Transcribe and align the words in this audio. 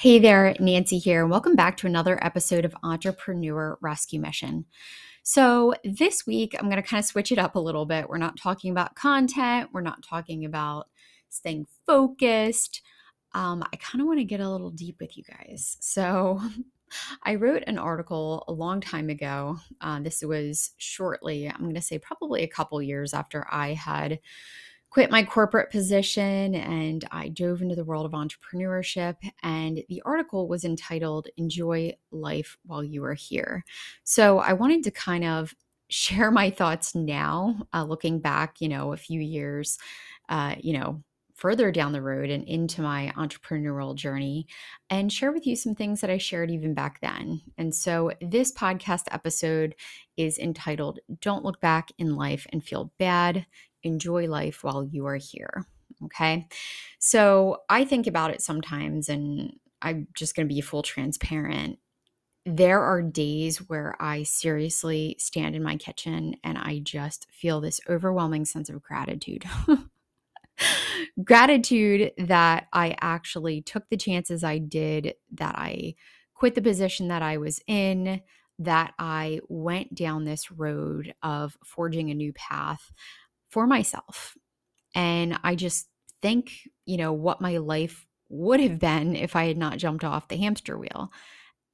Hey 0.00 0.20
there, 0.20 0.54
Nancy 0.60 0.96
here, 0.98 1.22
and 1.22 1.28
welcome 1.28 1.56
back 1.56 1.76
to 1.78 1.88
another 1.88 2.24
episode 2.24 2.64
of 2.64 2.72
Entrepreneur 2.84 3.76
Rescue 3.80 4.20
Mission. 4.20 4.64
So, 5.24 5.74
this 5.82 6.24
week 6.24 6.54
I'm 6.54 6.66
going 6.70 6.80
to 6.80 6.88
kind 6.88 7.00
of 7.00 7.04
switch 7.04 7.32
it 7.32 7.38
up 7.40 7.56
a 7.56 7.58
little 7.58 7.84
bit. 7.84 8.08
We're 8.08 8.16
not 8.16 8.38
talking 8.38 8.70
about 8.70 8.94
content, 8.94 9.70
we're 9.72 9.80
not 9.80 10.04
talking 10.04 10.44
about 10.44 10.86
staying 11.30 11.66
focused. 11.84 12.80
Um, 13.34 13.64
I 13.72 13.76
kind 13.78 14.00
of 14.00 14.06
want 14.06 14.20
to 14.20 14.24
get 14.24 14.38
a 14.38 14.48
little 14.48 14.70
deep 14.70 14.98
with 15.00 15.18
you 15.18 15.24
guys. 15.24 15.76
So, 15.80 16.40
I 17.24 17.34
wrote 17.34 17.64
an 17.66 17.76
article 17.76 18.44
a 18.46 18.52
long 18.52 18.80
time 18.80 19.08
ago. 19.08 19.58
Uh, 19.80 19.98
this 19.98 20.22
was 20.22 20.74
shortly, 20.76 21.48
I'm 21.48 21.62
going 21.62 21.74
to 21.74 21.80
say 21.80 21.98
probably 21.98 22.44
a 22.44 22.48
couple 22.48 22.80
years 22.80 23.14
after 23.14 23.48
I 23.50 23.74
had 23.74 24.20
quit 24.90 25.10
my 25.10 25.22
corporate 25.22 25.70
position 25.70 26.54
and 26.54 27.04
I 27.10 27.28
dove 27.28 27.60
into 27.62 27.74
the 27.74 27.84
world 27.84 28.06
of 28.06 28.12
entrepreneurship. 28.12 29.16
And 29.42 29.82
the 29.88 30.02
article 30.04 30.48
was 30.48 30.64
entitled 30.64 31.28
Enjoy 31.36 31.94
Life 32.10 32.56
While 32.64 32.82
You 32.82 33.04
Are 33.04 33.14
Here. 33.14 33.64
So 34.04 34.38
I 34.38 34.54
wanted 34.54 34.82
to 34.84 34.90
kind 34.90 35.24
of 35.24 35.54
share 35.90 36.30
my 36.30 36.50
thoughts 36.50 36.94
now, 36.94 37.66
uh, 37.72 37.84
looking 37.84 38.20
back, 38.20 38.60
you 38.60 38.68
know, 38.68 38.92
a 38.92 38.96
few 38.96 39.20
years, 39.20 39.78
uh, 40.28 40.54
you 40.58 40.78
know, 40.78 41.02
further 41.38 41.70
down 41.70 41.92
the 41.92 42.02
road 42.02 42.30
and 42.30 42.42
into 42.44 42.82
my 42.82 43.12
entrepreneurial 43.16 43.94
journey 43.94 44.46
and 44.90 45.12
share 45.12 45.30
with 45.30 45.46
you 45.46 45.54
some 45.54 45.74
things 45.74 46.00
that 46.00 46.10
I 46.10 46.18
shared 46.18 46.50
even 46.50 46.74
back 46.74 47.00
then. 47.00 47.40
And 47.56 47.72
so 47.72 48.10
this 48.20 48.52
podcast 48.52 49.04
episode 49.12 49.76
is 50.16 50.36
entitled 50.36 50.98
Don't 51.20 51.44
Look 51.44 51.60
Back 51.60 51.90
in 51.96 52.16
Life 52.16 52.44
and 52.52 52.62
Feel 52.62 52.92
Bad 52.98 53.46
enjoy 53.84 54.26
life 54.26 54.64
while 54.64 54.84
you 54.84 55.06
are 55.06 55.16
here. 55.16 55.64
Okay. 56.04 56.48
So 56.98 57.58
I 57.68 57.84
think 57.84 58.08
about 58.08 58.32
it 58.32 58.42
sometimes, 58.42 59.08
and 59.08 59.52
I'm 59.80 60.08
just 60.14 60.34
going 60.34 60.48
to 60.48 60.52
be 60.52 60.60
full 60.60 60.82
transparent. 60.82 61.78
There 62.44 62.82
are 62.82 63.00
days 63.00 63.58
where 63.68 63.94
I 64.00 64.24
seriously 64.24 65.14
stand 65.20 65.54
in 65.54 65.62
my 65.62 65.76
kitchen 65.76 66.34
and 66.42 66.58
I 66.58 66.80
just 66.82 67.28
feel 67.30 67.60
this 67.60 67.80
overwhelming 67.88 68.44
sense 68.44 68.68
of 68.68 68.82
gratitude. 68.82 69.44
gratitude 71.22 72.12
that 72.18 72.66
I 72.72 72.96
actually 73.00 73.62
took 73.62 73.88
the 73.88 73.96
chances 73.96 74.44
I 74.44 74.58
did, 74.58 75.14
that 75.34 75.54
I 75.56 75.94
quit 76.34 76.54
the 76.54 76.62
position 76.62 77.08
that 77.08 77.22
I 77.22 77.36
was 77.36 77.60
in, 77.66 78.22
that 78.58 78.94
I 78.98 79.40
went 79.48 79.94
down 79.94 80.24
this 80.24 80.50
road 80.50 81.14
of 81.22 81.56
forging 81.64 82.10
a 82.10 82.14
new 82.14 82.32
path 82.32 82.92
for 83.48 83.66
myself. 83.66 84.36
And 84.94 85.38
I 85.44 85.54
just 85.54 85.88
think, 86.22 86.52
you 86.84 86.96
know, 86.96 87.12
what 87.12 87.40
my 87.40 87.58
life 87.58 88.06
would 88.28 88.60
have 88.60 88.78
been 88.78 89.16
if 89.16 89.36
I 89.36 89.46
had 89.46 89.56
not 89.56 89.78
jumped 89.78 90.04
off 90.04 90.28
the 90.28 90.36
hamster 90.36 90.76
wheel. 90.76 91.10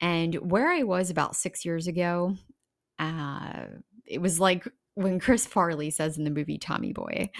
And 0.00 0.34
where 0.50 0.70
I 0.70 0.82
was 0.82 1.10
about 1.10 1.36
six 1.36 1.64
years 1.64 1.86
ago, 1.86 2.36
uh, 2.98 3.64
it 4.06 4.20
was 4.20 4.38
like 4.38 4.66
when 4.94 5.18
Chris 5.18 5.46
Farley 5.46 5.90
says 5.90 6.18
in 6.18 6.24
the 6.24 6.30
movie 6.30 6.58
Tommy 6.58 6.92
Boy, 6.92 7.30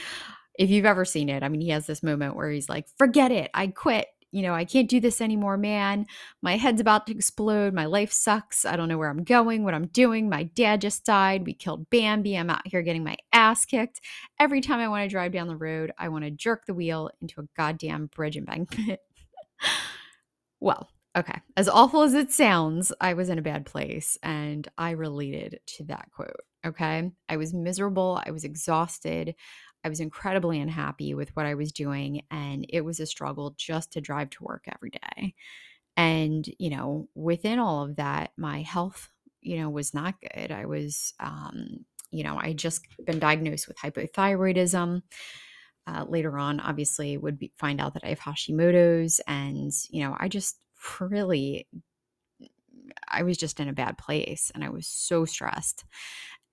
if 0.58 0.70
you've 0.70 0.84
ever 0.84 1.04
seen 1.04 1.28
it, 1.28 1.42
I 1.42 1.48
mean, 1.48 1.60
he 1.60 1.70
has 1.70 1.86
this 1.86 2.02
moment 2.02 2.36
where 2.36 2.50
he's 2.50 2.68
like, 2.68 2.86
forget 2.98 3.32
it, 3.32 3.50
I 3.54 3.68
quit 3.68 4.06
you 4.34 4.42
know, 4.42 4.52
I 4.52 4.64
can't 4.64 4.90
do 4.90 4.98
this 4.98 5.20
anymore, 5.20 5.56
man. 5.56 6.06
My 6.42 6.56
head's 6.56 6.80
about 6.80 7.06
to 7.06 7.12
explode. 7.12 7.72
My 7.72 7.84
life 7.84 8.10
sucks. 8.10 8.64
I 8.64 8.74
don't 8.74 8.88
know 8.88 8.98
where 8.98 9.08
I'm 9.08 9.22
going, 9.22 9.62
what 9.62 9.74
I'm 9.74 9.86
doing. 9.86 10.28
My 10.28 10.42
dad 10.42 10.80
just 10.80 11.06
died. 11.06 11.46
We 11.46 11.54
killed 11.54 11.88
Bambi. 11.88 12.36
I'm 12.36 12.50
out 12.50 12.66
here 12.66 12.82
getting 12.82 13.04
my 13.04 13.16
ass 13.32 13.64
kicked. 13.64 14.00
Every 14.40 14.60
time 14.60 14.80
I 14.80 14.88
want 14.88 15.04
to 15.04 15.08
drive 15.08 15.30
down 15.30 15.46
the 15.46 15.56
road, 15.56 15.92
I 15.98 16.08
want 16.08 16.24
to 16.24 16.32
jerk 16.32 16.66
the 16.66 16.74
wheel 16.74 17.10
into 17.22 17.40
a 17.40 17.48
goddamn 17.56 18.06
bridge 18.06 18.36
embankment. 18.36 18.98
well, 20.60 20.90
okay. 21.16 21.40
As 21.56 21.68
awful 21.68 22.02
as 22.02 22.14
it 22.14 22.32
sounds, 22.32 22.92
I 23.00 23.14
was 23.14 23.28
in 23.28 23.38
a 23.38 23.42
bad 23.42 23.66
place 23.66 24.18
and 24.20 24.66
I 24.76 24.90
related 24.90 25.60
to 25.76 25.84
that 25.84 26.08
quote. 26.12 26.40
Okay. 26.66 27.12
I 27.28 27.36
was 27.36 27.54
miserable. 27.54 28.20
I 28.26 28.32
was 28.32 28.42
exhausted. 28.42 29.36
I 29.84 29.88
was 29.88 30.00
incredibly 30.00 30.60
unhappy 30.60 31.14
with 31.14 31.34
what 31.36 31.46
I 31.46 31.54
was 31.54 31.72
doing. 31.72 32.22
And 32.30 32.66
it 32.68 32.80
was 32.80 33.00
a 33.00 33.06
struggle 33.06 33.54
just 33.56 33.92
to 33.92 34.00
drive 34.00 34.30
to 34.30 34.44
work 34.44 34.64
every 34.66 34.90
day. 34.90 35.34
And, 35.96 36.44
you 36.58 36.70
know, 36.70 37.08
within 37.14 37.58
all 37.58 37.84
of 37.84 37.96
that, 37.96 38.32
my 38.36 38.62
health, 38.62 39.10
you 39.42 39.58
know, 39.58 39.70
was 39.70 39.94
not 39.94 40.14
good. 40.20 40.50
I 40.50 40.66
was, 40.66 41.14
um, 41.20 41.84
you 42.10 42.24
know, 42.24 42.36
I 42.38 42.52
just 42.52 42.86
been 43.04 43.18
diagnosed 43.18 43.68
with 43.68 43.76
hypothyroidism. 43.76 45.02
Uh, 45.86 46.04
later 46.08 46.38
on, 46.38 46.60
obviously, 46.60 47.18
would 47.18 47.38
be, 47.38 47.52
find 47.58 47.78
out 47.78 47.92
that 47.92 48.04
I 48.04 48.08
have 48.08 48.20
Hashimoto's, 48.20 49.20
and 49.26 49.70
you 49.90 50.02
know, 50.02 50.16
I 50.18 50.28
just 50.28 50.56
really, 50.98 51.68
I 53.06 53.22
was 53.22 53.36
just 53.36 53.60
in 53.60 53.68
a 53.68 53.74
bad 53.74 53.98
place, 53.98 54.50
and 54.54 54.64
I 54.64 54.70
was 54.70 54.86
so 54.86 55.26
stressed. 55.26 55.84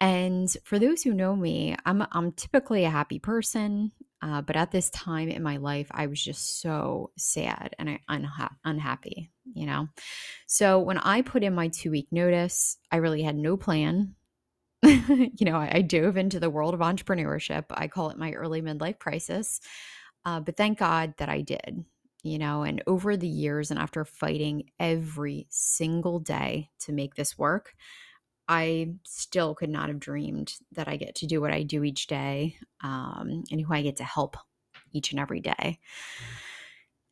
And 0.01 0.49
for 0.63 0.79
those 0.79 1.03
who 1.03 1.13
know 1.13 1.35
me, 1.35 1.75
I'm 1.85 2.03
I'm 2.11 2.31
typically 2.31 2.85
a 2.85 2.89
happy 2.89 3.19
person, 3.19 3.91
uh, 4.23 4.41
but 4.41 4.55
at 4.55 4.71
this 4.71 4.89
time 4.89 5.29
in 5.29 5.43
my 5.43 5.57
life, 5.57 5.87
I 5.91 6.07
was 6.07 6.21
just 6.21 6.59
so 6.59 7.11
sad 7.17 7.75
and 7.77 7.99
unha- 8.09 8.55
unhappy. 8.65 9.31
You 9.53 9.67
know, 9.67 9.87
so 10.47 10.79
when 10.79 10.97
I 10.97 11.21
put 11.21 11.43
in 11.43 11.53
my 11.53 11.67
two 11.67 11.91
week 11.91 12.07
notice, 12.11 12.77
I 12.91 12.97
really 12.97 13.21
had 13.21 13.35
no 13.35 13.57
plan. 13.57 14.15
you 14.83 15.29
know, 15.41 15.57
I, 15.57 15.69
I, 15.75 15.81
dove 15.83 16.17
into 16.17 16.39
the 16.39 16.49
world 16.49 16.73
of 16.73 16.79
entrepreneurship. 16.79 17.65
I 17.69 17.87
call 17.87 18.09
it 18.09 18.17
my 18.17 18.31
early 18.31 18.63
midlife 18.63 18.97
crisis, 18.97 19.61
uh, 20.25 20.39
but 20.39 20.57
thank 20.57 20.79
God 20.79 21.13
that 21.17 21.29
I 21.29 21.41
did. 21.41 21.85
You 22.23 22.39
know, 22.39 22.63
and 22.63 22.81
over 22.87 23.15
the 23.15 23.27
years, 23.27 23.69
and 23.69 23.79
after 23.79 24.03
fighting 24.05 24.71
every 24.79 25.45
single 25.51 26.17
day 26.17 26.71
to 26.79 26.91
make 26.91 27.13
this 27.13 27.37
work, 27.37 27.75
I 28.51 28.95
still 29.05 29.55
could 29.55 29.69
not 29.69 29.87
have 29.87 30.01
dreamed 30.01 30.55
that 30.73 30.89
I 30.89 30.97
get 30.97 31.15
to 31.15 31.25
do 31.25 31.39
what 31.39 31.53
I 31.53 31.63
do 31.63 31.85
each 31.85 32.07
day 32.07 32.57
um, 32.83 33.45
and 33.49 33.61
who 33.61 33.73
I 33.73 33.81
get 33.81 33.95
to 33.97 34.03
help 34.03 34.35
each 34.91 35.11
and 35.11 35.21
every 35.21 35.39
day. 35.39 35.79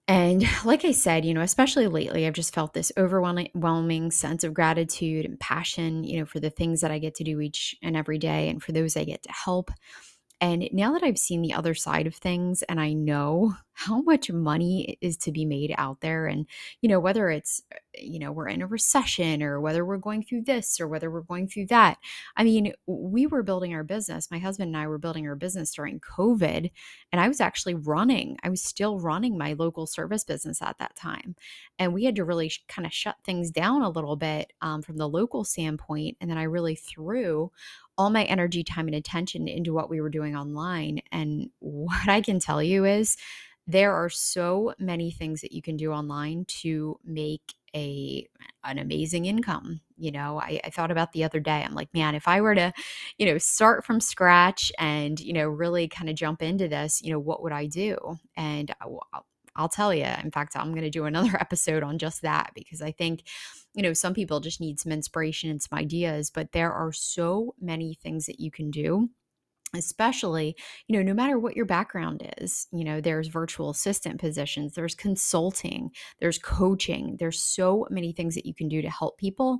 And 0.05 0.43
like 0.65 0.83
I 0.83 0.91
said, 0.91 1.23
you 1.23 1.33
know, 1.33 1.39
especially 1.39 1.87
lately, 1.87 2.27
I've 2.27 2.33
just 2.33 2.53
felt 2.53 2.73
this 2.73 2.91
overwhelming 2.97 4.11
sense 4.11 4.43
of 4.43 4.53
gratitude 4.53 5.23
and 5.23 5.39
passion, 5.39 6.03
you 6.03 6.19
know, 6.19 6.25
for 6.25 6.41
the 6.41 6.49
things 6.49 6.81
that 6.81 6.91
I 6.91 6.99
get 6.99 7.15
to 7.15 7.23
do 7.23 7.39
each 7.39 7.73
and 7.81 7.95
every 7.95 8.17
day 8.17 8.49
and 8.49 8.61
for 8.61 8.73
those 8.73 8.97
I 8.97 9.05
get 9.05 9.23
to 9.23 9.31
help. 9.31 9.71
And 10.41 10.67
now 10.73 10.91
that 10.91 11.03
I've 11.03 11.17
seen 11.17 11.41
the 11.41 11.53
other 11.53 11.73
side 11.73 12.05
of 12.05 12.15
things 12.15 12.63
and 12.63 12.81
I 12.81 12.91
know 12.91 13.55
how 13.79 14.01
much 14.01 14.29
money 14.29 14.97
is 14.99 15.15
to 15.15 15.31
be 15.31 15.45
made 15.45 15.73
out 15.77 16.01
there, 16.01 16.27
and, 16.27 16.45
you 16.81 16.89
know, 16.89 16.99
whether 16.99 17.29
it's, 17.29 17.63
uh, 17.71 17.77
you 17.97 18.19
know, 18.19 18.29
we're 18.29 18.49
in 18.49 18.61
a 18.61 18.67
recession 18.67 19.41
or 19.41 19.61
whether 19.61 19.85
we're 19.85 19.97
going 19.97 20.21
through 20.21 20.41
this 20.41 20.81
or 20.81 20.87
whether 20.89 21.09
we're 21.09 21.21
going 21.21 21.47
through 21.47 21.65
that. 21.67 21.97
I 22.35 22.43
mean, 22.43 22.73
we 22.87 23.25
were 23.25 23.41
building 23.41 23.73
our 23.73 23.85
business. 23.85 24.29
My 24.29 24.37
husband 24.37 24.75
and 24.75 24.77
I 24.77 24.87
were 24.87 24.97
building 24.97 25.25
our 25.29 25.35
business 25.37 25.73
during 25.73 26.01
COVID, 26.01 26.69
and 27.13 27.21
I 27.21 27.29
was 27.29 27.39
actually 27.39 27.75
running, 27.75 28.35
I 28.43 28.49
was 28.49 28.61
still 28.61 28.99
running 28.99 29.37
my 29.37 29.53
local 29.53 29.87
service 29.87 30.25
business 30.25 30.61
at 30.61 30.77
that 30.79 30.97
time. 30.97 31.37
And 31.77 31.93
we 31.93 32.03
had 32.03 32.17
to 32.17 32.25
really 32.25 32.49
sh- 32.49 32.65
kind 32.67 32.85
of 32.85 32.91
shut 32.91 33.15
things 33.23 33.49
down 33.49 33.81
a 33.81 33.89
little 33.89 34.17
bit 34.17 34.51
um, 34.61 34.81
from 34.81 34.97
the 34.97 35.07
local 35.07 35.45
standpoint. 35.45 36.17
And 36.19 36.29
then 36.29 36.37
I 36.37 36.43
really 36.43 36.75
threw 36.75 37.49
all 37.97 38.09
my 38.09 38.23
energy, 38.25 38.63
time, 38.63 38.87
and 38.87 38.95
attention 38.95 39.47
into 39.47 39.73
what 39.73 39.89
we 39.89 39.99
were 40.01 40.09
doing 40.09 40.35
online. 40.35 41.01
And 41.11 41.49
what 41.59 42.09
I 42.09 42.19
can 42.19 42.39
tell 42.39 42.61
you 42.61 42.83
is 42.83 43.15
there 43.69 43.93
are 43.93 44.09
so 44.09 44.73
many 44.79 45.11
things 45.11 45.41
that 45.41 45.51
you 45.51 45.61
can 45.61 45.77
do 45.77 45.91
online 45.91 46.43
to 46.45 46.99
make 47.03 47.53
a 47.75 48.27
an 48.63 48.79
amazing 48.79 49.27
income 49.27 49.79
you 49.95 50.11
know 50.11 50.41
I, 50.41 50.59
I, 50.63 50.71
thought 50.71 50.89
about 50.89 51.11
the 51.11 51.23
other 51.23 51.39
day 51.39 51.63
i'm 51.63 51.75
like 51.75 51.93
man 51.93 52.15
if 52.15 52.27
i 52.27 52.41
were 52.41 52.55
to 52.55 52.73
you 53.19 53.27
know 53.27 53.37
start 53.37 53.85
from 53.85 54.01
scratch 54.01 54.71
and 54.79 55.19
you 55.19 55.33
know 55.33 55.47
really 55.47 55.87
kind 55.87 56.09
of 56.09 56.15
jump 56.15 56.41
into 56.41 56.67
this 56.67 56.99
you 57.03 57.11
know 57.11 57.19
what 57.19 57.43
would 57.43 57.51
i 57.51 57.67
do? 57.67 58.17
And 58.35 58.71
uh, 58.71 58.89
I'll, 59.13 59.25
I'll 59.55 59.69
tell 59.69 59.93
you 59.93 60.07
in 60.23 60.31
fact 60.31 60.57
i'm 60.57 60.71
going 60.71 60.81
to 60.81 60.89
do 60.89 61.05
another 61.05 61.35
episode 61.39 61.83
on 61.83 61.99
just 61.99 62.23
that 62.23 62.49
because 62.55 62.81
i 62.81 62.91
think 62.91 63.21
you 63.75 63.83
know, 63.83 63.93
some 63.93 64.13
people 64.13 64.39
just 64.39 64.59
need 64.59 64.79
some 64.79 64.91
inspiration 64.91 65.49
and 65.49 65.61
some 65.61 65.77
ideas, 65.77 66.31
but 66.31 66.51
there 66.51 66.73
are 66.73 66.91
so 66.91 67.53
many 67.61 67.93
things 67.93 68.25
that 68.25 68.39
you 68.39 68.49
can 68.51 68.71
do 68.71 69.09
especially 69.75 70.55
you 70.87 70.95
know 70.95 71.03
no 71.03 71.13
matter 71.13 71.37
what 71.37 71.55
your 71.55 71.65
background 71.65 72.27
is 72.39 72.67
you 72.71 72.83
know 72.83 72.99
there's 73.01 73.27
virtual 73.27 73.69
assistant 73.69 74.19
positions 74.19 74.73
there's 74.73 74.95
consulting 74.95 75.91
there's 76.19 76.39
coaching 76.39 77.15
there's 77.19 77.39
so 77.39 77.85
many 77.89 78.11
things 78.11 78.35
that 78.35 78.45
you 78.45 78.53
can 78.53 78.67
do 78.67 78.81
to 78.81 78.89
help 78.89 79.17
people 79.17 79.59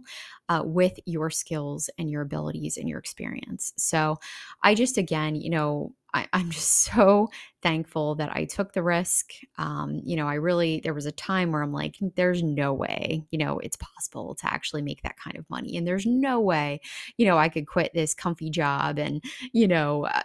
uh, 0.49 0.61
with 0.65 0.93
your 1.05 1.29
skills 1.29 1.89
and 1.97 2.09
your 2.09 2.21
abilities 2.21 2.77
and 2.77 2.89
your 2.89 2.99
experience. 2.99 3.73
So 3.77 4.17
i 4.63 4.73
just 4.75 4.97
again 4.97 5.35
you 5.35 5.49
know 5.49 5.93
I, 6.13 6.27
am 6.33 6.49
just 6.49 6.83
so 6.83 7.29
thankful 7.61 8.15
that 8.15 8.35
I 8.35 8.45
took 8.45 8.73
the 8.73 8.83
risk. 8.83 9.31
Um, 9.57 10.01
you 10.03 10.15
know, 10.15 10.27
I 10.27 10.35
really, 10.35 10.79
there 10.83 10.93
was 10.93 11.05
a 11.05 11.11
time 11.11 11.51
where 11.51 11.61
I'm 11.61 11.73
like, 11.73 11.97
there's 12.15 12.41
no 12.41 12.73
way, 12.73 13.25
you 13.31 13.37
know, 13.37 13.59
it's 13.59 13.77
possible 13.77 14.35
to 14.35 14.51
actually 14.51 14.81
make 14.81 15.01
that 15.03 15.17
kind 15.17 15.37
of 15.37 15.49
money. 15.49 15.77
And 15.77 15.87
there's 15.87 16.05
no 16.05 16.39
way, 16.39 16.81
you 17.17 17.25
know, 17.25 17.37
I 17.37 17.49
could 17.49 17.67
quit 17.67 17.91
this 17.93 18.13
comfy 18.13 18.49
job 18.49 18.97
and, 18.97 19.23
you 19.51 19.67
know, 19.67 20.05
uh, 20.05 20.21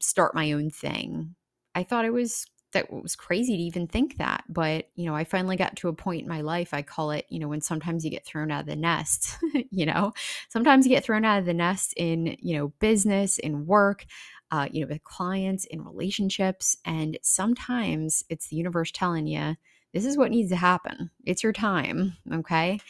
start 0.00 0.34
my 0.34 0.52
own 0.52 0.70
thing. 0.70 1.34
I 1.74 1.82
thought 1.82 2.04
it 2.04 2.12
was 2.12 2.46
that 2.72 2.92
was 2.92 3.16
crazy 3.16 3.56
to 3.56 3.62
even 3.62 3.86
think 3.86 4.18
that. 4.18 4.44
But, 4.48 4.88
you 4.94 5.06
know, 5.06 5.14
I 5.14 5.24
finally 5.24 5.56
got 5.56 5.76
to 5.76 5.88
a 5.88 5.92
point 5.92 6.22
in 6.22 6.28
my 6.28 6.40
life, 6.40 6.74
I 6.74 6.82
call 6.82 7.10
it, 7.10 7.26
you 7.28 7.38
know, 7.38 7.48
when 7.48 7.60
sometimes 7.60 8.04
you 8.04 8.10
get 8.10 8.26
thrown 8.26 8.50
out 8.50 8.60
of 8.60 8.66
the 8.66 8.76
nest, 8.76 9.36
you 9.70 9.86
know, 9.86 10.12
sometimes 10.48 10.86
you 10.86 10.90
get 10.90 11.04
thrown 11.04 11.24
out 11.24 11.38
of 11.38 11.46
the 11.46 11.54
nest 11.54 11.94
in, 11.96 12.36
you 12.40 12.56
know, 12.56 12.68
business, 12.80 13.38
in 13.38 13.66
work, 13.66 14.04
uh, 14.50 14.68
you 14.70 14.82
know, 14.82 14.88
with 14.88 15.04
clients, 15.04 15.64
in 15.64 15.84
relationships. 15.84 16.76
And 16.84 17.18
sometimes 17.22 18.24
it's 18.28 18.48
the 18.48 18.56
universe 18.56 18.90
telling 18.90 19.26
you, 19.26 19.56
this 19.92 20.04
is 20.04 20.18
what 20.18 20.30
needs 20.30 20.50
to 20.50 20.56
happen. 20.56 21.10
It's 21.24 21.42
your 21.42 21.52
time. 21.52 22.16
Okay. 22.32 22.80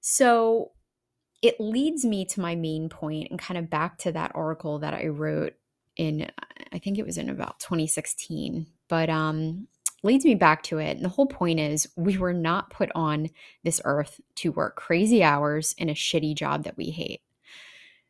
So 0.00 0.72
it 1.42 1.60
leads 1.60 2.04
me 2.04 2.24
to 2.24 2.40
my 2.40 2.54
main 2.54 2.88
point 2.88 3.28
and 3.30 3.38
kind 3.38 3.58
of 3.58 3.70
back 3.70 3.98
to 3.98 4.12
that 4.12 4.32
article 4.34 4.80
that 4.80 4.94
I 4.94 5.06
wrote 5.06 5.54
in, 5.96 6.30
I 6.72 6.78
think 6.78 6.98
it 6.98 7.06
was 7.06 7.18
in 7.18 7.28
about 7.28 7.60
2016 7.60 8.66
but 8.92 9.08
um 9.08 9.66
leads 10.02 10.26
me 10.26 10.34
back 10.34 10.62
to 10.64 10.76
it. 10.76 10.96
And 10.96 11.04
the 11.04 11.08
whole 11.08 11.26
point 11.26 11.58
is 11.58 11.88
we 11.96 12.18
were 12.18 12.34
not 12.34 12.68
put 12.68 12.90
on 12.94 13.30
this 13.64 13.80
earth 13.86 14.20
to 14.34 14.52
work 14.52 14.76
crazy 14.76 15.22
hours 15.22 15.74
in 15.78 15.88
a 15.88 15.94
shitty 15.94 16.34
job 16.34 16.64
that 16.64 16.76
we 16.76 16.90
hate. 16.90 17.22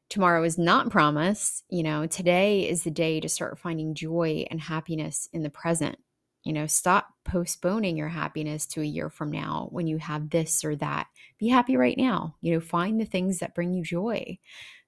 Tomorrow 0.09 0.43
is 0.43 0.59
not 0.59 0.91
promised. 0.91 1.63
You 1.69 1.85
know, 1.85 2.07
today 2.07 2.69
is 2.69 2.83
the 2.83 2.91
day 2.91 3.21
to 3.21 3.29
start 3.29 3.61
finding 3.61 3.95
joy 3.95 4.45
and 4.51 4.61
happiness 4.61 5.29
in 5.33 5.45
the 5.45 5.51
present. 5.51 5.99
You 6.43 6.53
know, 6.53 6.67
stop 6.67 7.11
postponing 7.25 7.97
your 7.97 8.09
happiness 8.09 8.67
to 8.69 8.81
a 8.81 8.85
year 8.85 9.09
from 9.09 9.31
now 9.31 9.69
when 9.71 9.87
you 9.87 9.99
have 9.99 10.31
this 10.31 10.65
or 10.65 10.75
that. 10.77 11.07
Be 11.39 11.47
happy 11.47 11.77
right 11.77 11.97
now. 11.97 12.35
You 12.41 12.55
know, 12.55 12.61
find 12.61 13.01
the 13.01 13.05
things 13.05 13.39
that 13.39 13.55
bring 13.55 13.73
you 13.73 13.85
joy. 13.85 14.37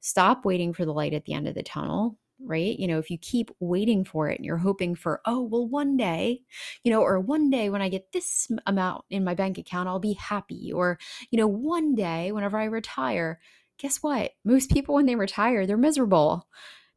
Stop 0.00 0.44
waiting 0.44 0.72
for 0.72 0.84
the 0.84 0.92
light 0.92 1.14
at 1.14 1.24
the 1.24 1.34
end 1.34 1.46
of 1.46 1.54
the 1.54 1.62
tunnel 1.62 2.18
right? 2.40 2.78
You 2.78 2.86
know, 2.88 2.98
if 2.98 3.10
you 3.10 3.18
keep 3.18 3.50
waiting 3.60 4.04
for 4.04 4.28
it 4.28 4.36
and 4.38 4.44
you're 4.44 4.56
hoping 4.56 4.94
for, 4.94 5.20
oh, 5.24 5.42
well, 5.42 5.66
one 5.66 5.96
day, 5.96 6.42
you 6.82 6.92
know, 6.92 7.00
or 7.00 7.20
one 7.20 7.50
day 7.50 7.70
when 7.70 7.82
I 7.82 7.88
get 7.88 8.12
this 8.12 8.50
amount 8.66 9.04
in 9.10 9.24
my 9.24 9.34
bank 9.34 9.58
account, 9.58 9.88
I'll 9.88 10.00
be 10.00 10.14
happy. 10.14 10.72
Or, 10.72 10.98
you 11.30 11.38
know, 11.38 11.46
one 11.46 11.94
day 11.94 12.32
whenever 12.32 12.58
I 12.58 12.64
retire, 12.64 13.40
guess 13.78 13.98
what? 14.02 14.32
Most 14.44 14.70
people, 14.70 14.94
when 14.94 15.06
they 15.06 15.16
retire, 15.16 15.66
they're 15.66 15.76
miserable 15.76 16.48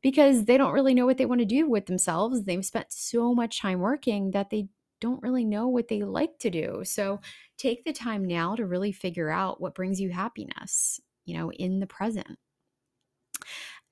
because 0.02 0.46
they 0.46 0.58
don't 0.58 0.74
really 0.74 0.94
know 0.94 1.06
what 1.06 1.18
they 1.18 1.26
want 1.26 1.40
to 1.40 1.46
do 1.46 1.70
with 1.70 1.86
themselves. 1.86 2.44
They've 2.44 2.66
spent 2.66 2.92
so 2.92 3.34
much 3.34 3.60
time 3.60 3.80
working 3.80 4.32
that 4.32 4.50
they 4.50 4.70
don't 5.00 5.22
really 5.22 5.46
know 5.46 5.68
what 5.68 5.88
they 5.88 6.02
like 6.02 6.40
to 6.40 6.50
do. 6.50 6.82
So 6.84 7.20
take 7.58 7.84
the 7.84 7.94
time 7.94 8.26
now 8.26 8.56
to 8.56 8.66
really 8.66 8.92
figure 8.92 9.30
out 9.30 9.62
what 9.62 9.76
brings 9.76 10.00
you 10.00 10.10
happiness, 10.10 11.00
you 11.26 11.38
know, 11.38 11.52
in 11.52 11.80
the 11.80 11.88
present. 11.88 12.38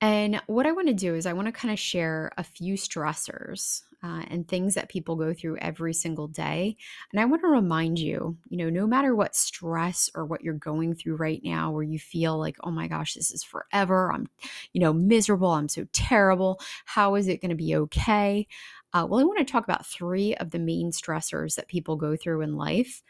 And 0.00 0.42
what 0.46 0.66
I 0.66 0.72
want 0.72 0.88
to 0.88 0.94
do 0.94 1.14
is 1.14 1.24
I 1.24 1.32
want 1.32 1.46
to 1.46 1.52
kind 1.52 1.72
of 1.72 1.78
share 1.78 2.30
a 2.36 2.44
few 2.44 2.74
stressors 2.74 3.82
uh, 4.02 4.22
and 4.28 4.46
things 4.46 4.74
that 4.74 4.90
people 4.90 5.16
go 5.16 5.32
through 5.32 5.56
every 5.58 5.94
single 5.94 6.28
day. 6.28 6.76
And 7.12 7.20
I 7.20 7.24
want 7.24 7.42
to 7.42 7.48
remind 7.48 7.98
you, 7.98 8.36
you 8.48 8.58
know, 8.58 8.68
no 8.68 8.86
matter 8.86 9.14
what 9.14 9.34
stress 9.34 10.10
or 10.14 10.26
what 10.26 10.42
you're 10.42 10.54
going 10.54 10.94
through 10.94 11.16
right 11.16 11.40
now, 11.42 11.70
where 11.70 11.82
you 11.82 11.98
feel 11.98 12.38
like, 12.38 12.56
oh 12.62 12.70
my 12.70 12.88
gosh, 12.88 13.14
this 13.14 13.30
is 13.30 13.42
forever. 13.42 14.12
I'm, 14.12 14.28
you 14.72 14.80
know, 14.82 14.92
miserable. 14.92 15.50
I'm 15.50 15.68
so 15.68 15.86
terrible. 15.92 16.60
How 16.84 17.14
is 17.14 17.26
it 17.26 17.40
going 17.40 17.50
to 17.50 17.56
be 17.56 17.74
okay? 17.76 18.46
Uh, 18.92 19.06
well, 19.08 19.20
I 19.20 19.24
want 19.24 19.38
to 19.38 19.44
talk 19.44 19.64
about 19.64 19.86
three 19.86 20.34
of 20.36 20.50
the 20.50 20.58
main 20.58 20.90
stressors 20.90 21.54
that 21.54 21.68
people 21.68 21.96
go 21.96 22.16
through 22.16 22.42
in 22.42 22.56
life. 22.56 23.02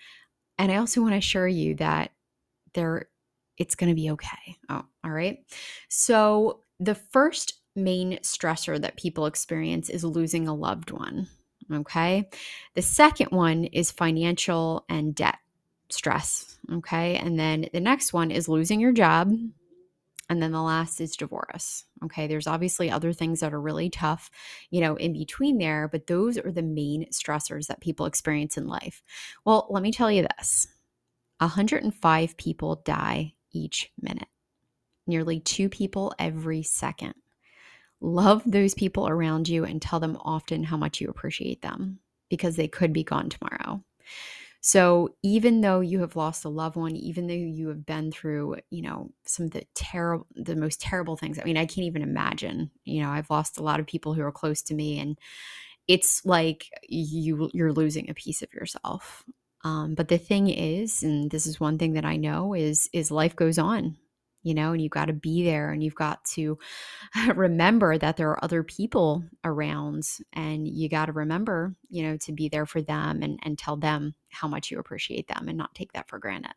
And 0.56 0.70
I 0.70 0.76
also 0.76 1.00
want 1.00 1.12
to 1.14 1.18
assure 1.18 1.48
you 1.48 1.74
that 1.76 2.12
there 2.74 3.08
it's 3.58 3.74
going 3.74 3.88
to 3.88 3.94
be 3.94 4.10
okay. 4.10 4.58
Oh, 4.68 4.84
all 5.02 5.10
right. 5.10 5.38
So, 5.88 6.60
the 6.80 6.94
first 6.94 7.54
main 7.74 8.18
stressor 8.22 8.80
that 8.80 8.96
people 8.96 9.26
experience 9.26 9.90
is 9.90 10.04
losing 10.04 10.48
a 10.48 10.54
loved 10.54 10.90
one. 10.90 11.28
Okay. 11.72 12.28
The 12.74 12.82
second 12.82 13.28
one 13.30 13.64
is 13.64 13.90
financial 13.90 14.84
and 14.88 15.14
debt 15.14 15.38
stress. 15.90 16.58
Okay. 16.72 17.16
And 17.16 17.38
then 17.38 17.66
the 17.72 17.80
next 17.80 18.12
one 18.12 18.30
is 18.30 18.48
losing 18.48 18.80
your 18.80 18.92
job. 18.92 19.32
And 20.28 20.42
then 20.42 20.50
the 20.50 20.62
last 20.62 21.00
is 21.00 21.16
divorce. 21.16 21.84
Okay. 22.04 22.26
There's 22.26 22.48
obviously 22.48 22.90
other 22.90 23.12
things 23.12 23.40
that 23.40 23.52
are 23.52 23.60
really 23.60 23.90
tough, 23.90 24.30
you 24.70 24.80
know, 24.80 24.96
in 24.96 25.12
between 25.12 25.58
there, 25.58 25.88
but 25.88 26.06
those 26.06 26.38
are 26.38 26.50
the 26.50 26.62
main 26.62 27.06
stressors 27.10 27.68
that 27.68 27.80
people 27.80 28.06
experience 28.06 28.56
in 28.56 28.66
life. 28.66 29.02
Well, 29.44 29.66
let 29.70 29.82
me 29.82 29.92
tell 29.92 30.10
you 30.10 30.26
this 30.36 30.66
105 31.38 32.36
people 32.36 32.82
die 32.84 33.34
each 33.52 33.92
minute 34.00 34.28
nearly 35.06 35.40
two 35.40 35.68
people 35.68 36.14
every 36.18 36.62
second. 36.62 37.14
Love 38.00 38.42
those 38.44 38.74
people 38.74 39.08
around 39.08 39.48
you 39.48 39.64
and 39.64 39.80
tell 39.80 40.00
them 40.00 40.18
often 40.20 40.64
how 40.64 40.76
much 40.76 41.00
you 41.00 41.08
appreciate 41.08 41.62
them 41.62 41.98
because 42.28 42.56
they 42.56 42.68
could 42.68 42.92
be 42.92 43.04
gone 43.04 43.28
tomorrow. 43.28 43.82
So 44.60 45.14
even 45.22 45.60
though 45.60 45.78
you 45.78 46.00
have 46.00 46.16
lost 46.16 46.44
a 46.44 46.48
loved 46.48 46.76
one, 46.76 46.96
even 46.96 47.28
though 47.28 47.34
you 47.34 47.68
have 47.68 47.86
been 47.86 48.10
through, 48.10 48.56
you 48.70 48.82
know, 48.82 49.12
some 49.24 49.46
of 49.46 49.52
the 49.52 49.64
terrible 49.74 50.26
the 50.34 50.56
most 50.56 50.80
terrible 50.80 51.16
things. 51.16 51.38
I 51.38 51.44
mean, 51.44 51.56
I 51.56 51.66
can't 51.66 51.86
even 51.86 52.02
imagine. 52.02 52.72
You 52.84 53.02
know, 53.02 53.10
I've 53.10 53.30
lost 53.30 53.58
a 53.58 53.62
lot 53.62 53.78
of 53.78 53.86
people 53.86 54.12
who 54.12 54.22
are 54.22 54.32
close 54.32 54.62
to 54.62 54.74
me 54.74 54.98
and 54.98 55.16
it's 55.86 56.24
like 56.26 56.66
you 56.88 57.48
you're 57.54 57.72
losing 57.72 58.10
a 58.10 58.14
piece 58.14 58.42
of 58.42 58.52
yourself. 58.52 59.24
Um, 59.62 59.94
but 59.94 60.08
the 60.08 60.18
thing 60.18 60.48
is, 60.48 61.02
and 61.02 61.30
this 61.30 61.46
is 61.46 61.60
one 61.60 61.78
thing 61.78 61.92
that 61.92 62.04
I 62.04 62.16
know 62.16 62.52
is 62.52 62.90
is 62.92 63.10
life 63.10 63.36
goes 63.36 63.58
on 63.58 63.96
you 64.46 64.54
know, 64.54 64.70
and 64.70 64.80
you've 64.80 64.92
got 64.92 65.06
to 65.06 65.12
be 65.12 65.42
there 65.42 65.72
and 65.72 65.82
you've 65.82 65.96
got 65.96 66.24
to 66.24 66.56
remember 67.34 67.98
that 67.98 68.16
there 68.16 68.30
are 68.30 68.44
other 68.44 68.62
people 68.62 69.24
around 69.42 70.04
and 70.34 70.68
you 70.68 70.88
got 70.88 71.06
to 71.06 71.12
remember, 71.12 71.74
you 71.88 72.04
know, 72.04 72.16
to 72.18 72.32
be 72.32 72.48
there 72.48 72.64
for 72.64 72.80
them 72.80 73.24
and, 73.24 73.40
and 73.42 73.58
tell 73.58 73.76
them 73.76 74.14
how 74.28 74.46
much 74.46 74.70
you 74.70 74.78
appreciate 74.78 75.26
them 75.26 75.48
and 75.48 75.58
not 75.58 75.74
take 75.74 75.92
that 75.94 76.08
for 76.08 76.20
granted. 76.20 76.52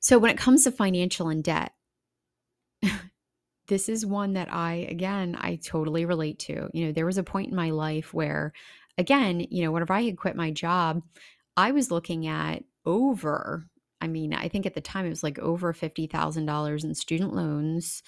So 0.00 0.18
when 0.18 0.30
it 0.30 0.38
comes 0.38 0.64
to 0.64 0.70
financial 0.70 1.28
and 1.28 1.44
debt, 1.44 1.74
this 3.68 3.90
is 3.90 4.06
one 4.06 4.32
that 4.32 4.50
I, 4.50 4.86
again, 4.88 5.36
I 5.38 5.56
totally 5.56 6.06
relate 6.06 6.38
to. 6.40 6.70
You 6.72 6.86
know, 6.86 6.92
there 6.92 7.04
was 7.04 7.18
a 7.18 7.22
point 7.22 7.50
in 7.50 7.56
my 7.56 7.68
life 7.68 8.14
where, 8.14 8.54
again, 8.96 9.46
you 9.50 9.64
know, 9.64 9.70
whenever 9.70 9.92
I 9.92 10.04
had 10.04 10.16
quit 10.16 10.34
my 10.34 10.50
job, 10.50 11.02
I 11.58 11.72
was 11.72 11.90
looking 11.90 12.26
at 12.26 12.64
over 12.86 13.66
I 14.00 14.08
mean, 14.08 14.34
I 14.34 14.48
think 14.48 14.66
at 14.66 14.74
the 14.74 14.80
time 14.80 15.06
it 15.06 15.10
was 15.10 15.22
like 15.22 15.38
over 15.38 15.72
$50,000 15.72 16.84
in 16.84 16.94
student 16.94 17.34
loans. 17.34 18.02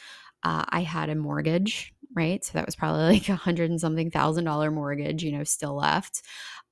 Uh, 0.44 0.64
I 0.69 0.82
had 0.82 1.08
a 1.11 1.14
mortgage, 1.14 1.93
right? 2.14 2.44
So 2.44 2.52
that 2.55 2.67
was 2.67 2.76
probably 2.76 3.02
like 3.14 3.29
a 3.29 3.37
hundred 3.37 3.70
and 3.70 3.81
something 3.81 4.11
thousand 4.11 4.44
dollar 4.44 4.70
mortgage, 4.70 5.23
you 5.23 5.32
know, 5.32 5.44
still 5.44 5.76
left. 5.76 6.23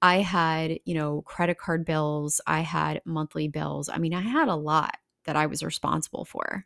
I 0.02 0.18
had, 0.18 0.78
you 0.84 0.94
know, 0.94 1.22
credit 1.22 1.58
card 1.58 1.84
bills. 1.84 2.40
I 2.46 2.60
had 2.60 3.00
monthly 3.04 3.48
bills. 3.48 3.88
I 3.88 3.98
mean, 3.98 4.14
I 4.14 4.20
had 4.20 4.48
a 4.48 4.55
lot 4.55 4.96
that 5.24 5.36
I 5.36 5.46
was 5.46 5.62
responsible 5.62 6.24
for. 6.24 6.64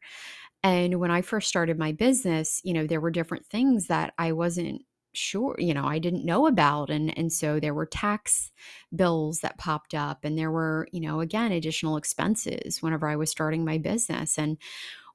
And 0.63 1.01
when 1.01 1.11
I 1.11 1.23
first 1.23 1.49
started 1.49 1.79
my 1.79 1.93
business, 1.93 2.61
you 2.65 2.75
know, 2.75 2.87
there 2.87 3.01
were 3.01 3.11
different 3.11 3.47
things 3.47 3.87
that 3.87 4.13
I 4.19 4.33
wasn't 4.33 4.83
sure 5.13 5.57
you 5.59 5.75
know 5.75 5.85
i 5.85 5.99
didn't 5.99 6.25
know 6.25 6.47
about 6.47 6.89
and 6.89 7.17
and 7.19 7.33
so 7.33 7.59
there 7.59 7.75
were 7.75 7.87
tax 7.87 8.53
bills 8.95 9.41
that 9.41 9.59
popped 9.59 9.95
up 9.95 10.25
and 10.25 10.39
there 10.39 10.51
were 10.51 10.87
you 10.93 11.01
know 11.01 11.21
again 11.21 11.53
additional 11.53 11.97
expenses 11.97 12.81
whenever 12.81 13.09
i 13.09 13.17
was 13.17 13.31
starting 13.31 13.65
my 13.65 13.77
business 13.77 14.39
and 14.39 14.57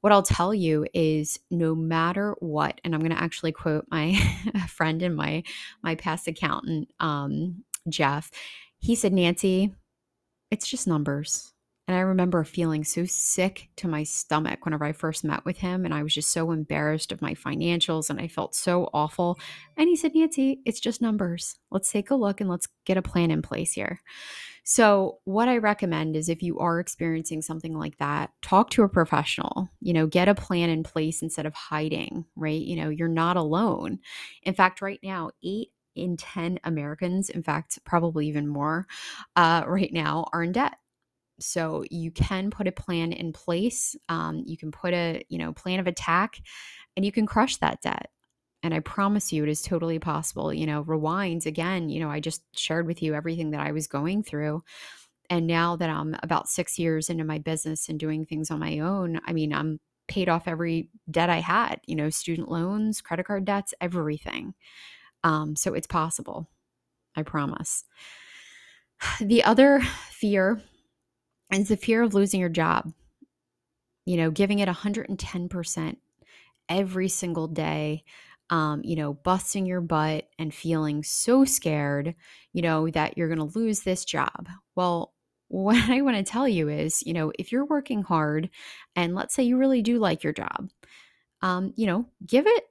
what 0.02 0.12
i'll 0.12 0.22
tell 0.22 0.54
you 0.54 0.86
is 0.94 1.40
no 1.50 1.74
matter 1.74 2.36
what 2.40 2.82
and 2.84 2.94
i'm 2.94 3.02
going 3.02 3.16
to 3.16 3.22
actually 3.22 3.54
quote 3.54 3.86
my 3.90 4.16
friend 4.68 5.02
and 5.02 5.16
my 5.16 5.42
my 5.82 5.96
past 5.96 6.28
accountant 6.28 6.90
um 7.00 7.64
jeff 7.88 8.30
he 8.80 8.96
said 8.96 9.14
nancy 9.14 9.74
it's 10.52 10.68
just 10.68 10.88
numbers 10.88 11.55
and 11.88 11.96
I 11.96 12.02
remember 12.02 12.44
feeling 12.44 12.84
so 12.84 13.06
sick 13.06 13.70
to 13.78 13.88
my 13.88 14.04
stomach 14.04 14.66
whenever 14.66 14.86
I 14.86 14.92
first 14.92 15.24
met 15.24 15.46
with 15.46 15.58
him. 15.58 15.86
And 15.86 15.94
I 15.94 16.02
was 16.02 16.16
just 16.16 16.32
so 16.32 16.52
embarrassed 16.52 17.12
of 17.12 17.22
my 17.22 17.36
financials 17.36 18.10
and 18.10 18.20
I 18.20 18.28
felt 18.28 18.56
so 18.56 18.90
awful. 18.92 19.38
And 19.78 19.88
he 19.88 19.96
said, 19.96 20.16
Nancy, 20.16 20.62
it's 20.66 20.80
just 20.80 21.02
numbers. 21.02 21.58
Let's 21.70 21.92
take 21.92 22.10
a 22.10 22.16
look 22.16 22.42
and 22.42 22.50
let's 22.50 22.68
get 22.86 22.98
a 22.98 23.04
plan 23.04 23.30
in 23.30 23.44
place 23.44 23.74
here. 23.74 24.02
So, 24.68 25.20
what 25.26 25.48
I 25.48 25.58
recommend 25.58 26.16
is 26.16 26.28
if 26.28 26.42
you 26.42 26.58
are 26.58 26.80
experiencing 26.80 27.44
something 27.44 27.78
like 27.78 28.00
that, 28.00 28.32
talk 28.42 28.72
to 28.72 28.82
a 28.82 28.90
professional, 28.90 29.70
you 29.80 29.94
know, 29.94 30.08
get 30.08 30.28
a 30.28 30.34
plan 30.34 30.72
in 30.72 30.82
place 30.82 31.22
instead 31.22 31.46
of 31.46 31.54
hiding, 31.54 32.26
right? 32.36 32.60
You 32.60 32.78
know, 32.78 32.90
you're 32.90 33.08
not 33.08 33.38
alone. 33.38 34.00
In 34.42 34.56
fact, 34.56 34.82
right 34.82 35.00
now, 35.04 35.30
eight 35.44 35.68
in 35.96 36.18
10 36.18 36.60
Americans, 36.64 37.30
in 37.30 37.44
fact, 37.44 37.78
probably 37.86 38.28
even 38.28 38.48
more 38.48 38.88
uh, 39.36 39.64
right 39.68 39.94
now, 39.94 40.26
are 40.34 40.42
in 40.42 40.52
debt 40.52 40.78
so 41.40 41.84
you 41.90 42.12
can 42.12 42.50
put 42.50 42.68
a 42.68 42.72
plan 42.72 43.12
in 43.12 43.34
place 43.34 43.96
um, 44.10 44.44
you 44.46 44.58
can 44.58 44.72
put 44.72 44.94
a 44.94 45.24
you 45.30 45.38
know 45.38 45.54
plan 45.54 45.80
of 45.80 45.88
attack 45.88 46.40
and 46.96 47.06
you 47.06 47.12
can 47.12 47.26
crush 47.26 47.58
that 47.58 47.82
debt. 47.82 48.10
And 48.64 48.74
i 48.74 48.80
promise 48.80 49.32
you 49.32 49.44
it 49.44 49.50
is 49.50 49.62
totally 49.62 50.00
possible 50.00 50.54
you 50.54 50.66
know 50.66 50.84
rewinds 50.84 51.46
again 51.46 51.90
you 51.90 52.00
know 52.00 52.10
i 52.10 52.20
just 52.20 52.42
shared 52.58 52.88
with 52.88 53.02
you 53.04 53.14
everything 53.14 53.52
that 53.52 53.62
i 53.62 53.72
was 53.72 53.88
going 53.88 54.24
through. 54.24 54.64
And 55.30 55.48
now 55.48 55.76
that 55.76 55.90
i'm 55.90 56.16
about 56.24 56.50
six 56.50 56.80
years 56.80 57.10
into 57.10 57.24
my 57.24 57.40
business 57.40 57.90
and 57.90 58.00
doing 58.00 58.26
things 58.26 58.52
on 58.52 58.60
my 58.60 58.80
own 58.80 59.20
i 59.26 59.34
mean 59.34 59.54
i'm 59.54 59.80
paid 60.08 60.30
off 60.30 60.48
every 60.48 60.90
debt 61.10 61.30
i 61.30 61.40
had 61.40 61.80
you 61.88 61.96
know 61.96 62.10
student 62.10 62.50
loans 62.50 63.02
credit 63.02 63.26
card 63.26 63.46
debts 63.46 63.74
everything. 63.82 64.54
Um, 65.24 65.56
so 65.56 65.74
it's 65.74 65.88
possible. 65.88 66.48
I 67.16 67.24
promise. 67.24 67.84
The 69.20 69.44
other 69.44 69.82
fear 70.10 70.62
is 71.52 71.68
the 71.68 71.78
fear 71.78 72.02
of 72.02 72.14
losing 72.14 72.40
your 72.40 72.50
job. 72.50 72.92
You 74.06 74.18
know, 74.18 74.32
giving 74.32 74.60
it 74.60 74.70
110% 74.70 75.98
every 76.70 77.10
single 77.10 77.48
day, 77.48 78.04
um, 78.50 78.82
you 78.84 78.96
know, 78.96 79.14
busting 79.14 79.66
your 79.66 79.82
butt 79.82 80.28
and 80.38 80.54
feeling 80.54 81.04
so 81.04 81.46
scared, 81.46 82.16
you 82.54 82.62
know, 82.62 82.90
that 82.90 83.18
you're 83.18 83.34
going 83.34 83.50
to 83.50 83.58
lose 83.58 83.82
this 83.82 84.06
job. 84.06 84.48
Well, 84.76 85.14
what 85.48 85.90
I 85.90 86.02
want 86.02 86.18
to 86.18 86.24
tell 86.24 86.48
you 86.48 86.70
is, 86.70 87.04
you 87.06 87.14
know, 87.14 87.32
if 87.38 87.52
you're 87.52 87.66
working 87.66 88.02
hard 88.02 88.50
and 88.96 89.14
let's 89.14 89.34
say 89.34 89.44
you 89.44 89.58
really 89.58 89.84
do 89.84 90.00
like 90.00 90.24
your 90.24 90.34
job, 90.34 90.70
um, 91.42 91.72
you 91.76 91.86
know, 91.86 92.08
give 92.26 92.48
it 92.48 92.64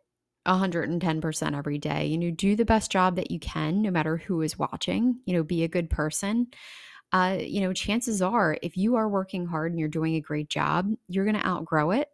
110% 0.46 1.56
every 1.56 1.78
day. 1.78 2.06
You 2.06 2.18
know, 2.18 2.30
do 2.30 2.56
the 2.56 2.64
best 2.64 2.90
job 2.90 3.16
that 3.16 3.30
you 3.30 3.38
can, 3.38 3.82
no 3.82 3.90
matter 3.90 4.16
who 4.16 4.42
is 4.42 4.58
watching, 4.58 5.20
you 5.24 5.34
know, 5.34 5.42
be 5.42 5.62
a 5.64 5.68
good 5.68 5.88
person. 5.88 6.48
Uh, 7.14 7.38
you 7.40 7.61
know, 7.61 7.73
chances 7.73 8.21
are 8.21 8.59
if 8.61 8.76
you 8.76 8.97
are 8.97 9.09
working 9.09 9.47
hard 9.47 9.71
and 9.71 9.78
you're 9.78 9.88
doing 9.88 10.16
a 10.16 10.21
great 10.21 10.49
job, 10.50 10.92
you're 11.06 11.25
going 11.25 11.37
to 11.37 11.47
outgrow 11.47 11.92
it, 11.92 12.09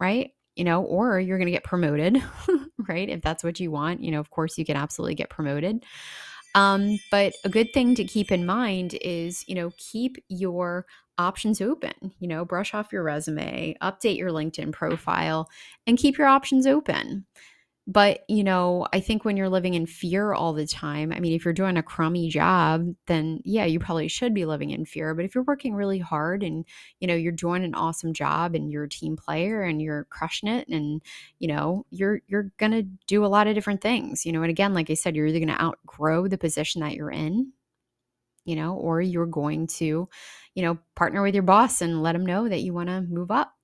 right? 0.00 0.30
You 0.56 0.64
know, 0.64 0.82
or 0.84 1.20
you're 1.20 1.36
going 1.36 1.48
to 1.48 1.52
get 1.52 1.64
promoted, 1.64 2.22
right? 2.88 3.10
If 3.10 3.20
that's 3.20 3.44
what 3.44 3.60
you 3.60 3.70
want, 3.70 4.02
you 4.02 4.10
know, 4.10 4.20
of 4.20 4.30
course 4.30 4.56
you 4.56 4.64
can 4.64 4.76
absolutely 4.76 5.16
get 5.16 5.28
promoted. 5.28 5.84
Um, 6.54 6.98
but 7.10 7.34
a 7.44 7.50
good 7.50 7.74
thing 7.74 7.94
to 7.96 8.04
keep 8.04 8.32
in 8.32 8.46
mind 8.46 8.98
is, 9.02 9.44
you 9.46 9.54
know, 9.54 9.70
keep 9.76 10.16
your 10.28 10.86
options 11.18 11.60
open. 11.60 11.92
You 12.18 12.28
know, 12.28 12.46
brush 12.46 12.72
off 12.72 12.92
your 12.92 13.02
resume, 13.02 13.76
update 13.82 14.16
your 14.16 14.30
LinkedIn 14.30 14.72
profile, 14.72 15.50
and 15.86 15.98
keep 15.98 16.16
your 16.16 16.26
options 16.26 16.66
open. 16.66 17.26
But, 17.88 18.24
you 18.28 18.42
know, 18.42 18.88
I 18.92 18.98
think 18.98 19.24
when 19.24 19.36
you're 19.36 19.48
living 19.48 19.74
in 19.74 19.86
fear 19.86 20.32
all 20.32 20.52
the 20.52 20.66
time, 20.66 21.12
I 21.12 21.20
mean, 21.20 21.34
if 21.34 21.44
you're 21.44 21.54
doing 21.54 21.76
a 21.76 21.84
crummy 21.84 22.28
job, 22.28 22.92
then 23.06 23.40
yeah, 23.44 23.64
you 23.64 23.78
probably 23.78 24.08
should 24.08 24.34
be 24.34 24.44
living 24.44 24.70
in 24.70 24.84
fear. 24.84 25.14
But 25.14 25.24
if 25.24 25.36
you're 25.36 25.44
working 25.44 25.72
really 25.72 26.00
hard 26.00 26.42
and, 26.42 26.64
you 26.98 27.06
know, 27.06 27.14
you're 27.14 27.30
doing 27.30 27.62
an 27.62 27.76
awesome 27.76 28.12
job 28.12 28.56
and 28.56 28.72
you're 28.72 28.84
a 28.84 28.88
team 28.88 29.16
player 29.16 29.62
and 29.62 29.80
you're 29.80 30.04
crushing 30.10 30.48
it 30.48 30.66
and, 30.66 31.00
you 31.38 31.46
know, 31.46 31.86
you're 31.90 32.22
you're 32.26 32.50
going 32.58 32.72
to 32.72 32.82
do 33.06 33.24
a 33.24 33.28
lot 33.28 33.46
of 33.46 33.54
different 33.54 33.82
things, 33.82 34.26
you 34.26 34.32
know. 34.32 34.42
And 34.42 34.50
again, 34.50 34.74
like 34.74 34.90
I 34.90 34.94
said, 34.94 35.14
you're 35.14 35.26
either 35.28 35.38
going 35.38 35.56
to 35.56 35.62
outgrow 35.62 36.26
the 36.26 36.38
position 36.38 36.80
that 36.80 36.94
you're 36.94 37.12
in, 37.12 37.52
you 38.44 38.56
know, 38.56 38.74
or 38.74 39.00
you're 39.00 39.26
going 39.26 39.66
to, 39.66 40.08
you 40.54 40.62
know, 40.62 40.78
partner 40.94 41.22
with 41.22 41.34
your 41.34 41.42
boss 41.42 41.82
and 41.82 42.02
let 42.02 42.12
them 42.12 42.26
know 42.26 42.48
that 42.48 42.60
you 42.62 42.72
want 42.72 42.88
to 42.88 43.02
move 43.02 43.30
up 43.30 43.55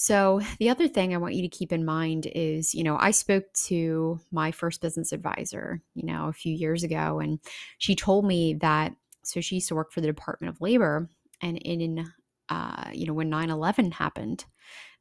so, 0.00 0.40
the 0.60 0.70
other 0.70 0.86
thing 0.86 1.12
I 1.12 1.16
want 1.18 1.34
you 1.34 1.42
to 1.42 1.48
keep 1.48 1.72
in 1.72 1.84
mind 1.84 2.30
is, 2.32 2.72
you 2.72 2.84
know, 2.84 2.96
I 2.96 3.10
spoke 3.10 3.52
to 3.64 4.20
my 4.30 4.52
first 4.52 4.80
business 4.80 5.10
advisor, 5.10 5.82
you 5.96 6.06
know, 6.06 6.28
a 6.28 6.32
few 6.32 6.54
years 6.54 6.84
ago, 6.84 7.18
and 7.18 7.40
she 7.78 7.96
told 7.96 8.24
me 8.24 8.54
that, 8.60 8.94
so 9.24 9.40
she 9.40 9.56
used 9.56 9.66
to 9.66 9.74
work 9.74 9.90
for 9.90 10.00
the 10.00 10.06
Department 10.06 10.54
of 10.54 10.60
Labor. 10.60 11.10
And 11.42 11.58
in, 11.58 12.08
uh, 12.48 12.90
you 12.92 13.06
know, 13.06 13.12
when 13.12 13.28
9 13.28 13.50
11 13.50 13.90
happened, 13.90 14.44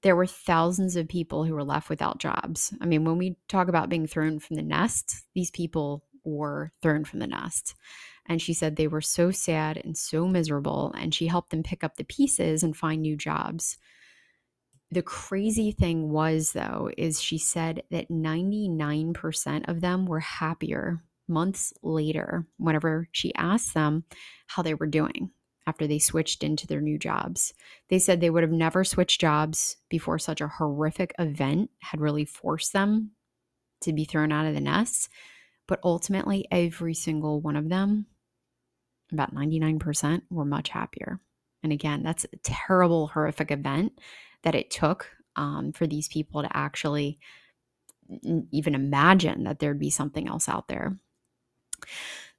there 0.01 0.15
were 0.15 0.25
thousands 0.25 0.95
of 0.95 1.07
people 1.07 1.45
who 1.45 1.53
were 1.53 1.63
left 1.63 1.89
without 1.89 2.17
jobs. 2.17 2.73
I 2.81 2.87
mean, 2.87 3.05
when 3.05 3.19
we 3.19 3.37
talk 3.49 3.67
about 3.67 3.89
being 3.89 4.07
thrown 4.07 4.39
from 4.39 4.55
the 4.55 4.63
nest, 4.63 5.25
these 5.35 5.51
people 5.51 6.05
were 6.23 6.71
thrown 6.81 7.05
from 7.05 7.19
the 7.19 7.27
nest. 7.27 7.75
And 8.25 8.41
she 8.41 8.55
said 8.55 8.75
they 8.75 8.87
were 8.87 9.01
so 9.01 9.29
sad 9.29 9.77
and 9.77 9.95
so 9.95 10.27
miserable. 10.27 10.91
And 10.97 11.13
she 11.13 11.27
helped 11.27 11.51
them 11.51 11.61
pick 11.61 11.83
up 11.83 11.97
the 11.97 12.03
pieces 12.03 12.63
and 12.63 12.75
find 12.75 13.03
new 13.03 13.15
jobs 13.15 13.77
the 14.91 15.01
crazy 15.01 15.71
thing 15.71 16.09
was, 16.09 16.53
though, 16.53 16.89
is 16.97 17.21
she 17.21 17.37
said 17.37 17.83
that 17.91 18.09
99% 18.09 19.67
of 19.67 19.81
them 19.81 20.05
were 20.05 20.19
happier 20.21 21.03
months 21.27 21.73
later 21.83 22.45
whenever 22.57 23.09
she 23.11 23.35
asked 23.35 23.73
them 23.73 24.05
how 24.47 24.61
they 24.61 24.73
were 24.73 24.87
doing 24.87 25.31
after 25.65 25.85
they 25.85 25.99
switched 25.99 26.41
into 26.41 26.65
their 26.65 26.79
new 26.79 26.97
jobs. 26.97 27.53
They 27.89 27.99
said 27.99 28.21
they 28.21 28.29
would 28.29 28.43
have 28.43 28.51
never 28.51 28.85
switched 28.85 29.19
jobs 29.19 29.75
before 29.89 30.19
such 30.19 30.39
a 30.39 30.47
horrific 30.47 31.13
event 31.19 31.69
had 31.79 31.99
really 31.99 32.23
forced 32.23 32.71
them 32.71 33.11
to 33.81 33.91
be 33.91 34.05
thrown 34.05 34.31
out 34.31 34.45
of 34.45 34.53
the 34.53 34.61
nest. 34.61 35.09
But 35.67 35.81
ultimately, 35.83 36.47
every 36.49 36.93
single 36.93 37.41
one 37.41 37.57
of 37.57 37.67
them, 37.67 38.05
about 39.11 39.35
99%, 39.35 40.21
were 40.29 40.45
much 40.45 40.69
happier. 40.69 41.19
And 41.61 41.73
again, 41.73 42.03
that's 42.03 42.25
a 42.25 42.37
terrible, 42.37 43.07
horrific 43.07 43.51
event 43.51 43.99
that 44.43 44.55
it 44.55 44.69
took 44.69 45.09
um, 45.35 45.71
for 45.71 45.87
these 45.87 46.07
people 46.07 46.41
to 46.41 46.57
actually 46.57 47.19
even 48.51 48.75
imagine 48.75 49.43
that 49.43 49.59
there'd 49.59 49.79
be 49.79 49.89
something 49.89 50.27
else 50.27 50.47
out 50.47 50.67
there. 50.67 50.97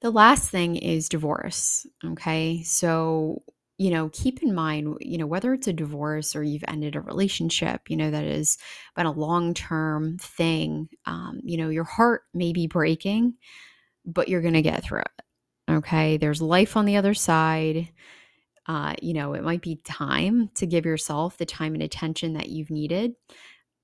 The 0.01 0.11
last 0.11 0.49
thing 0.49 0.75
is 0.75 1.09
divorce. 1.09 1.85
Okay. 2.03 2.63
So, 2.63 3.43
you 3.77 3.91
know, 3.91 4.09
keep 4.09 4.41
in 4.43 4.53
mind, 4.53 4.97
you 5.01 5.17
know, 5.17 5.27
whether 5.27 5.53
it's 5.53 5.67
a 5.67 5.73
divorce 5.73 6.35
or 6.35 6.43
you've 6.43 6.65
ended 6.67 6.95
a 6.95 7.01
relationship, 7.01 7.89
you 7.89 7.97
know, 7.97 8.11
that 8.11 8.25
has 8.25 8.57
been 8.95 9.05
a 9.05 9.11
long 9.11 9.53
term 9.53 10.17
thing, 10.17 10.89
um, 11.05 11.39
you 11.43 11.57
know, 11.57 11.69
your 11.69 11.83
heart 11.83 12.23
may 12.33 12.51
be 12.51 12.67
breaking, 12.67 13.35
but 14.05 14.27
you're 14.27 14.41
going 14.41 14.53
to 14.53 14.61
get 14.61 14.83
through 14.83 15.01
it. 15.01 15.71
Okay. 15.71 16.17
There's 16.17 16.41
life 16.41 16.75
on 16.75 16.85
the 16.85 16.97
other 16.97 17.13
side 17.13 17.89
uh, 18.69 18.93
you 19.01 19.15
know, 19.15 19.33
it 19.33 19.43
might 19.43 19.63
be 19.63 19.77
time 19.77 20.47
to 20.53 20.67
give 20.67 20.85
yourself 20.85 21.37
the 21.37 21.45
time 21.45 21.73
and 21.73 21.81
attention 21.81 22.33
that 22.33 22.49
you've 22.49 22.69
needed. 22.69 23.15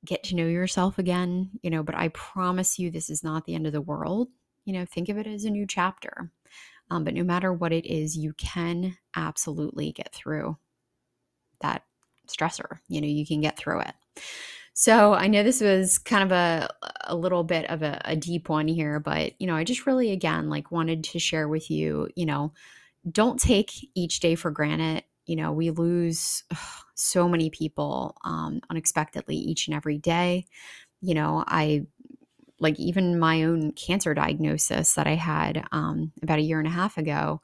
Get 0.05 0.23
to 0.25 0.35
know 0.35 0.45
yourself 0.45 0.99
again, 0.99 1.49
you 1.63 1.71
know, 1.71 1.81
but 1.81 1.95
I 1.95 2.09
promise 2.09 2.77
you 2.77 2.91
this 2.91 3.09
is 3.09 3.23
not 3.23 3.45
the 3.45 3.55
end 3.55 3.65
of 3.65 3.73
the 3.73 3.81
world. 3.81 4.27
You 4.63 4.73
know, 4.73 4.85
think 4.85 5.09
of 5.09 5.17
it 5.17 5.25
as 5.25 5.43
a 5.43 5.49
new 5.49 5.65
chapter. 5.65 6.31
Um, 6.91 7.03
but 7.03 7.15
no 7.15 7.23
matter 7.23 7.51
what 7.51 7.73
it 7.73 7.87
is, 7.87 8.15
you 8.15 8.33
can 8.33 8.95
absolutely 9.15 9.91
get 9.91 10.13
through 10.13 10.55
that 11.61 11.81
stressor. 12.27 12.77
You 12.87 13.01
know, 13.01 13.07
you 13.07 13.25
can 13.25 13.41
get 13.41 13.57
through 13.57 13.79
it. 13.79 13.93
So 14.75 15.15
I 15.15 15.25
know 15.25 15.41
this 15.41 15.61
was 15.61 15.97
kind 15.97 16.21
of 16.21 16.31
a 16.31 16.69
a 17.05 17.15
little 17.15 17.43
bit 17.43 17.67
of 17.71 17.81
a, 17.81 17.99
a 18.05 18.15
deep 18.15 18.49
one 18.49 18.67
here, 18.67 18.99
but 18.99 19.33
you 19.41 19.47
know, 19.47 19.55
I 19.55 19.63
just 19.63 19.87
really 19.87 20.11
again 20.11 20.47
like 20.47 20.69
wanted 20.69 21.05
to 21.05 21.17
share 21.17 21.47
with 21.47 21.71
you, 21.71 22.07
you 22.15 22.27
know, 22.27 22.53
don't 23.09 23.39
take 23.39 23.71
each 23.95 24.19
day 24.19 24.35
for 24.35 24.51
granted. 24.51 25.03
You 25.25 25.35
know, 25.35 25.51
we 25.51 25.71
lose 25.71 26.43
ugh, 26.51 26.83
so 26.95 27.27
many 27.27 27.49
people 27.49 28.15
um, 28.23 28.61
unexpectedly 28.69 29.35
each 29.35 29.67
and 29.67 29.75
every 29.75 29.97
day. 29.97 30.45
You 31.01 31.13
know, 31.15 31.43
I 31.47 31.85
like 32.59 32.79
even 32.79 33.19
my 33.19 33.43
own 33.43 33.71
cancer 33.73 34.13
diagnosis 34.13 34.93
that 34.95 35.07
I 35.07 35.15
had 35.15 35.65
um, 35.71 36.11
about 36.21 36.39
a 36.39 36.43
year 36.43 36.59
and 36.59 36.67
a 36.67 36.71
half 36.71 36.97
ago. 36.97 37.41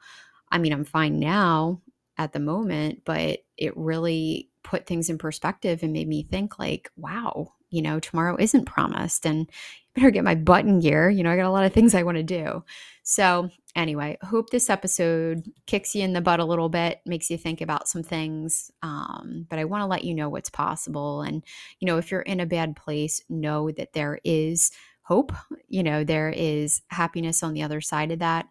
I 0.52 0.58
mean, 0.58 0.74
I'm 0.74 0.86
fine 0.86 1.20
now 1.20 1.82
at 2.18 2.34
the 2.34 2.40
moment, 2.40 3.02
but 3.06 3.40
it 3.58 3.76
really 3.76 4.50
put 4.64 4.86
things 4.86 5.10
in 5.10 5.18
perspective 5.18 5.84
and 5.84 5.94
made 5.94 6.08
me 6.08 6.24
think 6.24 6.60
like, 6.60 6.90
wow, 6.96 7.54
you 7.70 7.82
know, 7.82 8.00
tomorrow 8.00 8.36
isn't 8.40 8.66
promised 8.66 9.26
and 9.26 9.50
better 9.96 10.12
get 10.12 10.24
my 10.24 10.36
button 10.36 10.80
gear. 10.80 11.10
You 11.10 11.24
know, 11.24 11.32
I 11.32 11.36
got 11.36 11.48
a 11.48 11.52
lot 11.52 11.66
of 11.66 11.74
things 11.74 11.94
I 11.94 12.04
want 12.04 12.18
to 12.18 12.24
do. 12.24 12.64
So, 13.04 13.50
anyway, 13.76 14.18
hope 14.22 14.50
this 14.50 14.70
episode 14.70 15.44
kicks 15.66 15.96
you 15.96 16.04
in 16.04 16.14
the 16.14 16.22
butt 16.22 16.40
a 16.40 16.46
little 16.46 16.70
bit, 16.70 17.02
makes 17.06 17.30
you 17.30 17.38
think 17.38 17.62
about 17.62 17.88
some 17.88 18.04
things. 18.04 18.72
Um, 18.84 19.48
but 19.50 19.60
I 19.60 19.66
want 19.66 19.82
to 19.82 19.88
let 19.88 20.04
you 20.04 20.14
know 20.14 20.30
what's 20.30 20.50
possible. 20.50 21.22
And, 21.22 21.44
you 21.80 21.86
know, 21.86 21.98
if 21.98 22.12
you're 22.12 22.22
in 22.22 22.40
a 22.40 22.46
bad 22.46 22.76
place, 22.76 23.22
know 23.30 23.72
that 23.72 23.94
there 23.94 24.20
is 24.24 24.72
hope. 25.04 25.34
You 25.68 25.84
know, 25.84 26.04
there 26.04 26.30
is 26.30 26.82
happiness 26.90 27.44
on 27.44 27.54
the 27.54 27.64
other 27.64 27.82
side 27.82 28.12
of 28.12 28.20
that. 28.20 28.48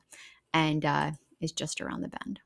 And 0.52 0.84
uh, 0.84 1.12
is 1.40 1.52
just 1.52 1.80
around 1.80 2.02
the 2.02 2.08
bend. 2.08 2.40